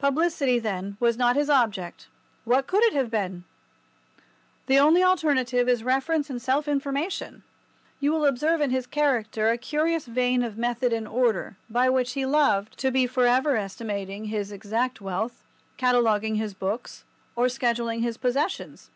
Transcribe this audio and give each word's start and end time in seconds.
Publicity, 0.00 0.58
then, 0.58 0.96
was 0.98 1.16
not 1.16 1.36
his 1.36 1.48
object. 1.48 2.08
What 2.42 2.66
could 2.66 2.82
it 2.82 2.94
have 2.94 3.12
been? 3.12 3.44
The 4.66 4.80
only 4.80 5.04
alternative 5.04 5.68
is 5.68 5.84
reference 5.84 6.28
and 6.28 6.42
self 6.42 6.66
information. 6.66 7.44
You 8.00 8.10
will 8.10 8.26
observe 8.26 8.60
in 8.60 8.70
his 8.70 8.88
character 8.88 9.50
a 9.50 9.56
curious 9.56 10.06
vein 10.06 10.42
of 10.42 10.58
method 10.58 10.92
and 10.92 11.06
order, 11.06 11.56
by 11.70 11.88
which 11.88 12.14
he 12.14 12.26
loved, 12.26 12.76
to 12.80 12.90
be 12.90 13.06
for 13.06 13.24
ever 13.24 13.54
estimating 13.56 14.24
his 14.24 14.50
exact 14.50 15.00
wealth, 15.00 15.44
cataloguing 15.76 16.34
his 16.34 16.54
books, 16.54 17.04
or 17.36 17.46
scheduling 17.46 18.02
his 18.02 18.16
possessions. 18.16 18.90